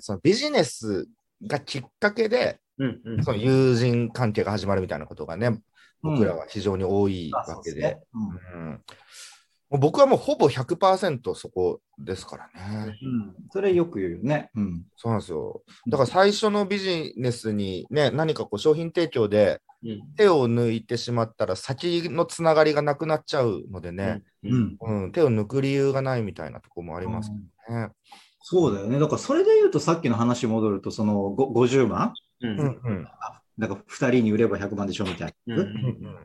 [0.00, 1.08] そのビジネス
[1.46, 3.24] がきっかけで、うんうん。
[3.24, 5.58] その友人関係が始まるみたいなことがね、
[6.02, 7.98] 僕らは非常に多いわけで、
[9.70, 12.46] 僕はもうほぼ100%そこですから
[12.86, 12.96] ね。
[13.02, 14.50] うんそれよく言うよね。
[14.54, 14.82] うん。
[14.96, 15.62] そうなんですよ。
[15.88, 27.90] だから最初のビジネスにね、何かこう商品提供でうん手を抜いてしまったら先のつながりがなくなっちゃうのでね、うんうん手を抜く理由がないみたいなところもありますね。
[28.40, 28.98] そうだよね。
[28.98, 32.58] だからそれで言うとさっきの話戻ると、そのご50万うん？
[32.58, 33.06] うんうん
[33.58, 35.56] なんか2人に売れば100万でしょみたいな。
[35.56, 36.16] うんうん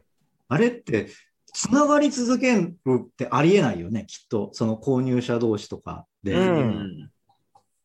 [0.50, 1.10] あれって、
[1.54, 4.50] つながり続けるってありえないよね、きっと。
[4.54, 6.34] その購入者同士とかで。
[6.34, 7.10] うっん。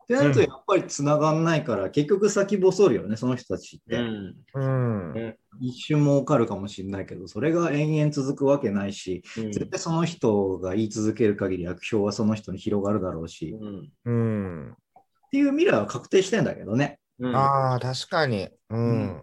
[0.07, 3.96] てなると、やっぱりつながんないから、結局先細るよね、その人たちって。
[3.96, 4.35] うん。
[4.54, 4.61] う
[5.18, 5.37] ん。
[5.61, 9.52] 一瞬儲かるかもしれないけど、それが延々続くわけないし、うん。
[9.52, 13.92] 絶対その人が言い続ける限り悪評はその人に広がるだろうし、っうん。
[14.04, 14.11] う
[14.70, 14.76] ん
[15.31, 16.98] ていう未来は確定してんだけどね。
[17.18, 17.37] うん。
[17.37, 18.48] ああ、確かに。
[18.70, 19.22] うん。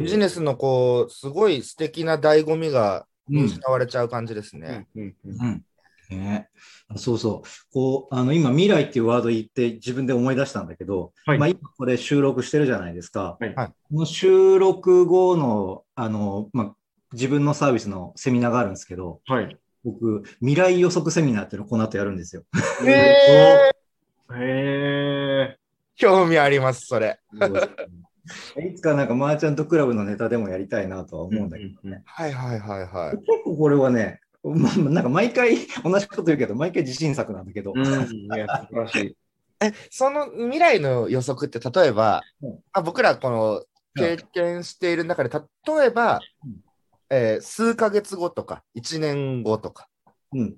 [0.00, 4.86] ビジネスのこう、すごい素敵な醍醐味がうん失われちゃう感じですね。
[4.94, 5.64] うんうんうん
[6.10, 6.48] ね、
[6.96, 7.72] そうそう。
[7.72, 13.36] こう、あの、今、未来っていうワード言って自分で思い出したんだけど、はいまあ今これ収録してるじゃないですか。
[13.40, 16.74] はいはいこの収録後の、あの、まあ、
[17.12, 19.56] 自分のサービスのセミナーがあるんですけど、はい。
[19.84, 22.44] 僕、未来予測セミナーっていうのをこの後やるんですよ。
[22.84, 25.58] へーへ
[25.96, 27.20] 興味あります、それ。
[28.58, 32.02] いつかなんかマーチャントクラブのネタでもやりたいなとはー思うんだけどね。
[32.06, 33.16] はいはいはいはい。
[33.18, 37.84] 結構これはね、まあ、なんか毎回同じこと言うけど、毎回自信作なんだけど、うん。
[37.84, 37.86] い
[38.36, 39.16] や、素晴らしい。
[39.60, 43.64] え、その未来の予測って、例えば、うんあ僕らこの
[43.96, 46.64] 経験している中で、例えば、うん
[47.10, 49.88] えー数ヶ月後とか、1年後とか、
[50.32, 50.56] うん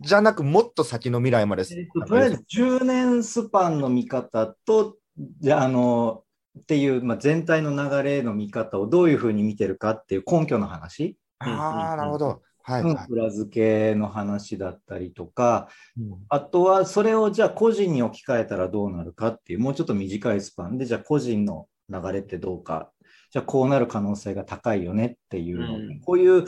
[0.00, 1.64] じゃなく、もっと先の未来まで。
[1.70, 4.96] えっと、とりあえず10年スパンの見方と、
[5.40, 6.24] じゃああの、
[6.58, 12.42] っていう、まあ、全体の流れの見方をどういうふうに見てるかっていう根拠の話、ああ、なるほど。
[12.62, 13.06] はい、うんはい。
[13.10, 16.18] 裏付けの話だったりとか、うん。
[16.28, 22.90] あとはそれをじゃあ個人に置き換えたらどうなるかっていう、もうちょっと短いスパンで、じゃあ個人の流れってどうか、
[23.30, 26.00] じゃあこうなる可能性が高いよねっていうの、うん。
[26.00, 26.44] こういう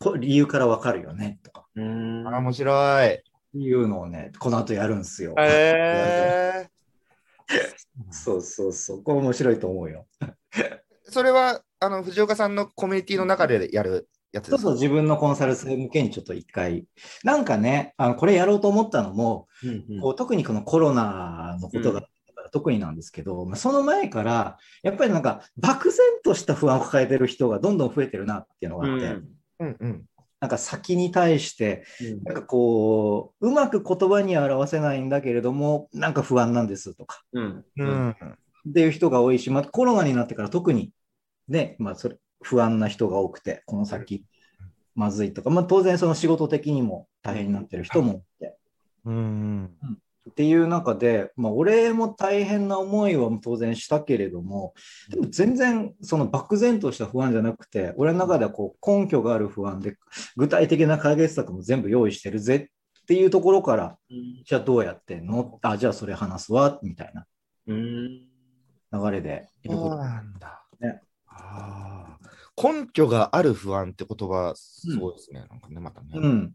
[0.00, 1.66] こ理由からわかるよねとか。
[1.76, 2.26] うん。
[2.26, 3.22] あー面白い。
[3.54, 5.34] いうのをね、この後やるんですよ。
[5.38, 6.68] え
[8.10, 10.06] そうそうそう、これ面白いと思うよ。
[10.20, 10.30] ー、
[11.04, 14.58] それは、あの、藤岡さんのコミュニティの中でやるやつですか？
[14.58, 16.86] そうそう、自分のコンサル生向けにちょっと一回、
[17.24, 22.06] なんかね、あのこれやろうと思ったのも、うんこう特にこのコロナのことが、うん
[22.50, 29.28] 特になんですけど、まあ、その前から、やっぱりなんか漠然とした不安を抱えてる人がどんどん増えてるなっていうのがあって、うん。
[29.60, 30.04] うんうん。
[30.42, 32.22] なんか先に対して、うん。
[32.24, 37.64] なんかこう、うまく言葉には表せないんだけれども、なんか不安なんですとか、うん。
[37.76, 38.10] うん。
[38.10, 40.90] っていう人が多いし、まあ、コロナになってから特に、
[41.46, 44.24] ね、まあ、それ不安な人が多くて、この先、
[44.96, 48.56] まずいとか、まあ、当然その仕事的にも大変になってる人もいて、
[49.04, 49.70] うん。
[50.30, 54.72] っていう中で、まあ、俺も大変な思いは当然したけれども、
[55.10, 59.96] でも全然その漠然とした不安じゃなくて、俺の中ではこう根拠がある不安で、
[60.36, 62.56] 具体的な解決策も全部用意してるぜ
[63.02, 63.98] っていうところから、
[64.44, 65.58] じゃあどうやってんの？
[65.62, 67.26] あ、じゃあそれ話すわ、みたいな
[67.66, 68.08] うん
[68.92, 70.64] 流れでそうなんだ。
[70.80, 75.44] ねあー根拠がある不安って言葉、そうですね。
[75.50, 76.10] なんかね、またね。
[76.14, 76.54] うん。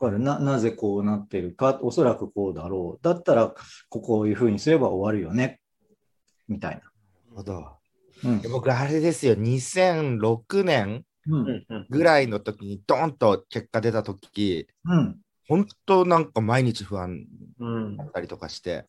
[0.00, 3.04] だからななぜこうなってるか、おそらくこうだろう。
[3.04, 3.54] だったら、
[3.90, 5.60] ここういうふうにすれば終わるよね。
[6.48, 6.80] みたいな。
[6.80, 6.90] なる
[7.36, 7.76] ほど。
[8.24, 8.40] うん。
[8.40, 11.86] で僕、あれですよ、2006年うんうんうん。
[11.90, 15.18] ぐらいの時に、ドンと結果出た時うん。
[15.46, 17.26] 本当なんか毎日不安
[17.58, 17.96] うん。
[17.98, 18.86] だったりとかして、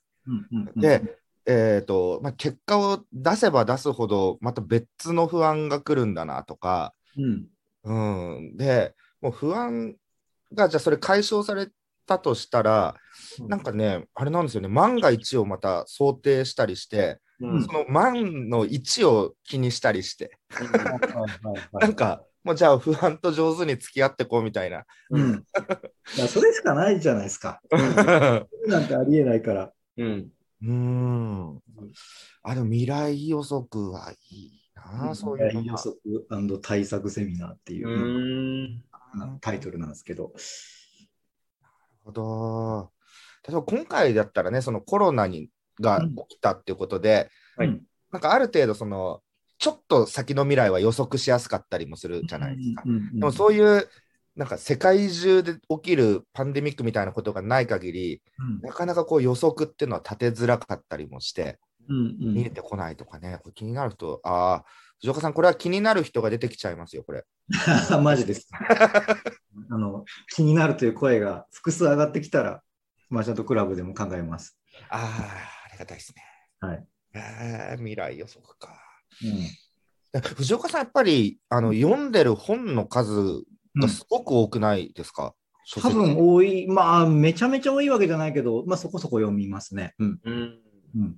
[0.77, 7.47] で、えーとまあ、結果を出せば出すほど、また別の不安が来るんだなとか、うん。
[7.83, 9.95] うん、で、もう不安
[10.53, 11.69] が、じゃあそれ解消され
[12.05, 12.95] たとしたら、
[13.47, 20.37] なんかね、あれなんですよね、万が一をまた想定したりして、うんその万の1を気にしたりして、
[21.73, 24.85] なんか、もうじゃあ不安と上手に付き合ってこうみたいな。
[25.09, 25.43] うん。
[26.27, 27.61] それしかないじゃないですか。
[28.67, 29.73] なんてありえないから。
[29.97, 30.29] うん
[30.63, 31.59] うん。
[32.43, 35.77] あ、でも未来予測はいいな、そういうの予が。
[35.77, 37.91] 測対策セミナーっていうう、
[38.67, 38.83] ん
[39.41, 40.23] タイトルなんですけど。
[40.23, 40.35] なる
[42.03, 42.91] ほど。
[43.47, 49.21] 例えば今回だったらね、そのコロナにが起きたっていうことで、はいうんなんかある程度その、
[49.57, 52.83] ちょっと先の未来は予測しやすかったりもするじゃないですか。
[52.85, 53.87] うんうんうんでもそういう、
[54.35, 64.65] なんか世界中で起きるパンデミックみたいなことがない限り、うんなかなかこう予測っていうのは立てづらかったりもして、うん見えてこないとかね、気になる人、ああ、
[65.01, 67.25] 藤岡さん、これは気になる人が出てきちゃいますよ、これ。
[67.91, 68.03] うん。
[68.03, 68.47] マジです。
[69.69, 72.61] あの、気になるという声が複数上がってきたら、
[73.09, 74.59] マーチャントクラブでも考えます。
[74.89, 76.23] ああ、ありがたいですね。
[76.59, 76.87] はい。
[77.13, 78.79] えー未来予測か。
[79.23, 79.47] うん
[80.35, 83.43] 藤岡さん、やっぱりあの読んでる本の数
[83.77, 85.33] がすごく多くないですか、
[85.63, 89.93] 書多籍分多い、まあ、めちゃめちゃ多いわけじゃないけど、まあ、そこそこ読みますね。
[89.99, 90.19] うん。
[90.23, 90.59] うん。
[90.97, 91.15] うん。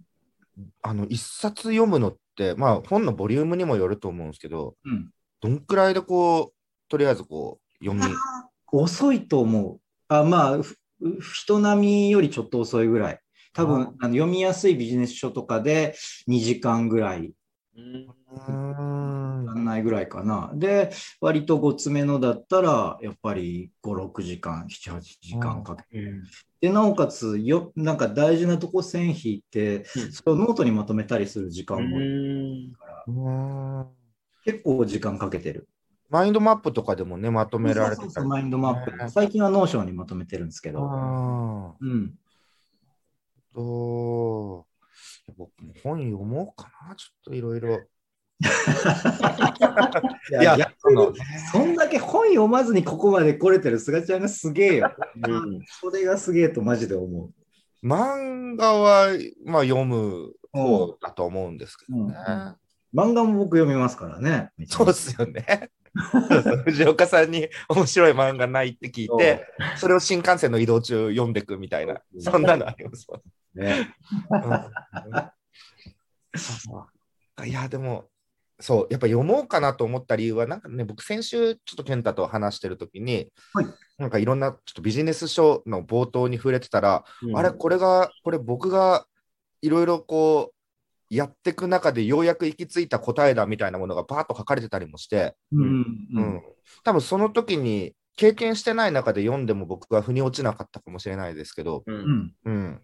[0.82, 5.10] あの一冊読むのって、まあ、本のボリュームにもよると思うんですけど、うん、
[5.42, 8.16] どんくらいでこう、とりあえずこう、読み？
[8.72, 9.80] 遅いと思う。
[10.08, 10.78] あまあ、ふ
[11.36, 13.20] 人並みよりちょっと遅いぐらい。
[13.54, 15.96] 多分あの読みやすいビジネス書とかで
[16.28, 17.34] 2時間ぐらい、
[17.76, 20.52] うんないぐらいかな。
[20.56, 26.12] で、割とごつめのだったら、やっぱり5、6時間、7、8時間かけて。
[26.64, 33.88] うんで、なおかつよ、なんか大事なとこ線引いて、うんそれをノートにまとめたりする時間もうんうーん
[34.46, 35.68] 結構時間かけてる。
[36.10, 38.12] マインドマップとかでもね、まとめられてたり。
[38.12, 38.96] そうそうそうマインドマップ。
[38.96, 40.80] ね最近は Notion にまとめてるんですけど。
[40.84, 42.18] あうん。
[43.56, 44.66] ーと
[45.38, 47.80] 僕も本読もうかな、ちょっといろいろ。
[50.30, 51.18] いや、逆そのに
[51.52, 54.96] そんだけ本読まずにここまで来れてる菅ちゃんがすげえよ。
[55.28, 57.34] うんそれがすげえとマジで思う。
[57.86, 59.08] 漫画は、
[59.46, 62.16] まあ、読む方だと思うんですけどね。
[62.28, 62.56] うん
[62.94, 64.52] 漫画も僕読みますからね。
[64.68, 65.72] そうですよね。
[66.66, 73.22] 藤岡さんに面白い漫画ないって聞いて、それを新幹線の移動中読んでいくみたいな、そんなのありますもん
[73.66, 73.96] ね。
[74.30, 74.36] う
[77.46, 78.10] ん いや、でも、
[78.60, 83.68] そう、やっぱ読もうかなと思った理由は、なんかね、僕、先週、ちょっと健太と話してるときに、はい。
[83.98, 87.38] なんかいろんなちょっとビジネス書の冒頭に触れてたら、うん。
[87.38, 89.06] あれ、これが、これ僕が
[89.62, 90.54] いろいろこう、
[91.14, 95.70] やっていく中でようやく行き着いた答えだみたいなものがバーッと書かれてたりもして、うん。
[96.16, 96.24] ううん。
[96.38, 96.42] ん、
[96.84, 102.34] 多分その時に経験してない中で読んでも僕は腑に落ちなかったかもしれないですけど、ううんん。
[102.46, 102.82] うん、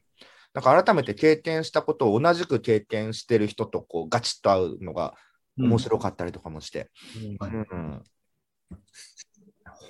[0.54, 5.16] なんか改めて経験したことを同じく経験してる人とこうガチッと会うのが
[5.60, 6.90] 面白かったりとかもして、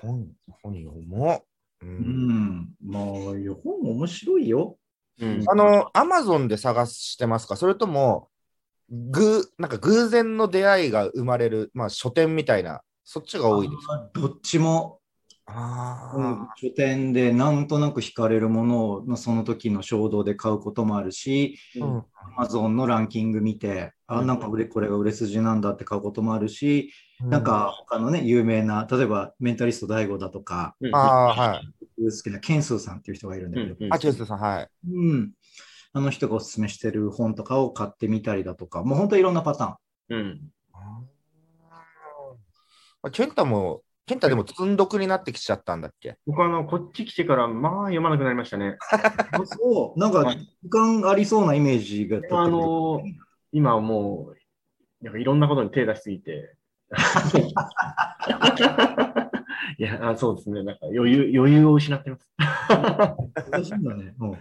[0.01, 0.27] 本
[0.61, 1.45] 本読も
[1.81, 1.85] う。
[2.81, 4.77] まあ、本面白いよ。
[5.19, 5.43] うん。
[5.47, 7.55] あの、アマゾンで探してますか？
[7.55, 8.29] それとも、
[8.89, 14.98] ぐなんか偶然の出会いが生まれる、まあ、書店みたいな、そっちが多いですどっちも、
[15.55, 22.05] あうん書店でなんとなく惹かれるものをまあその時の衝動で買うこともあるし、ーうん。
[22.37, 24.27] Amazon のランキング見て、あ、うん。
[24.27, 30.95] なんか売れこれが売れ筋なんだって買うこともあるし、なんか他のね、有名な、例えばメンタリスト DAIGO だとか、うん。
[30.95, 31.65] ああ、はい。
[32.01, 34.69] 好きなケンスーさんっていう人がいるんだけど、うんあ、チュースさん、はい。
[34.89, 35.31] うん。
[35.91, 40.17] あの人がおすすめしてる本とかを買ってみたりだとか、もう本当いろんなパターン。
[40.17, 40.39] うん。
[43.01, 46.17] あケンタも、ケンタでも積んどくになってきちゃったんだっけ？
[46.25, 48.75] 僕あの、こっち来てから、まあ読まなくなりましたね。
[48.91, 53.03] あそう、なんか時間ありそうなイメージがあの
[53.51, 56.55] 今はもう、なんかいろんなことに手出しすぎて。
[59.77, 60.63] いや、あそうですね。
[60.63, 62.27] なんか余裕、余裕を失ってます。
[63.51, 64.15] 難しいんだね。
[64.19, 64.37] うん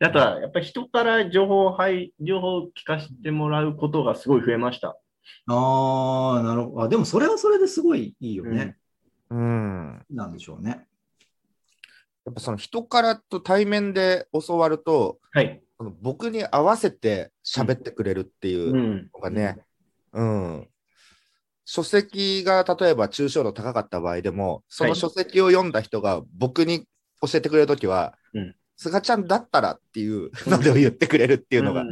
[0.00, 4.98] あとは、やっぱり人から情報を、はい、情報を聞かせてもらうことがすごい増えました。
[5.46, 6.82] ああ、なるほど。
[6.82, 8.76] あでもそれはそれですごいいいよね。
[9.30, 10.04] うん。
[10.10, 10.86] なんでしょうね。
[12.24, 15.62] やっぱその人からと対面で教わると、はい。
[15.76, 19.58] その僕に合わせて喋ってくれるっていううんのがね、
[20.12, 20.68] うん。
[21.64, 26.86] 書籍が例えば抽象度高かった場合でも、その書籍を読んだ人が僕に
[27.20, 31.84] 教えてくれるときは、うん菅ちゃんだったらっていうので言ってくれるっていうのがう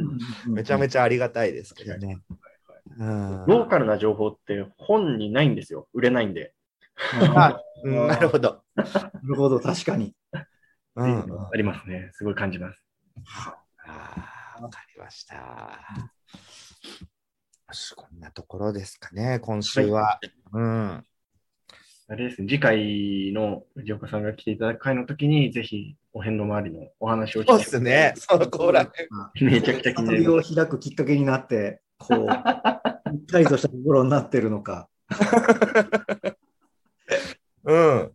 [0.49, 2.19] んめちゃめちちゃありがたいですけどね。
[2.97, 5.87] うんローカルな情報って本にないんですよ。
[5.93, 6.53] 売れないんで。
[7.35, 8.63] あ うんなるほど。
[8.75, 8.83] な
[9.23, 10.15] るほど、確かに。
[10.95, 12.11] うんありますね。
[12.13, 12.83] すごい感じます。
[13.85, 15.79] あーわかりました。
[17.95, 20.19] こんなところですかね、今週は。
[20.51, 21.05] うん。
[22.09, 28.91] あれですね、次回の藤岡さんが来ていただく回の時に、ぜひ、お遍路周りのお話を聞そうですね、そのコーラ。
[29.39, 32.27] めちゃくちゃ気になりまを開くきっかけになって、こう、
[33.31, 34.89] 態度したところになってるのか、
[37.63, 38.11] うん。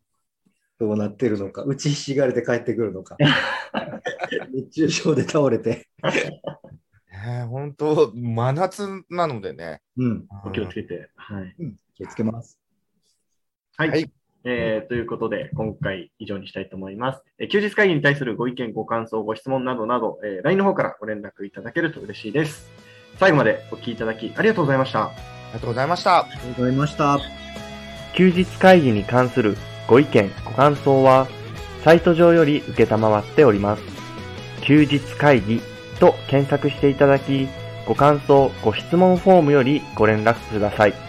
[0.79, 3.17] どうなってるのか、打ちひしがれて帰ってくるのか、
[4.53, 5.89] 熱中症で倒れて、
[7.11, 9.81] ね本当、真夏なのでね。
[9.97, 10.27] うん、す。
[10.45, 11.09] お気をつけて。
[11.17, 11.55] はい。
[11.59, 12.59] うん、気をつけます。
[13.79, 13.91] はい。
[13.91, 14.11] はい
[14.45, 17.23] えーということで、今回以上にしたいと思います。
[17.39, 22.69] えー休日会議に対するご意見、ご感想、ご質問などなど、えー LINE の方からご連絡いただけると嬉しいです。
[23.21, 25.05] 最後までお聞きいただきありがとうございました。
[25.05, 25.13] あ
[25.49, 26.19] りがとうございました。
[26.25, 27.19] ありがとうございました。
[28.15, 29.57] 休日会議に関する
[29.87, 31.29] ご意見、ご感想は、
[31.85, 33.83] サイト上より受けたまわっております。
[34.63, 35.61] 休日会議
[36.01, 37.49] と検索していただき、
[37.87, 41.08] ご感想、ご質問フォームよりご連絡ください。